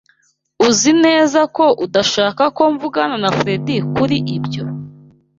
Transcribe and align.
Uzi 0.67 0.91
neza 1.05 1.39
ko 1.55 1.65
udashaka 1.85 2.43
ko 2.55 2.63
mvugana 2.73 3.15
na 3.23 3.29
Fredy 3.37 3.75
kuri 3.95 4.17
ibyo? 4.37 4.63